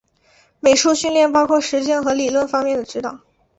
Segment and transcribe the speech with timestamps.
[0.59, 3.19] 美术训练包括实践和理论方面的指导。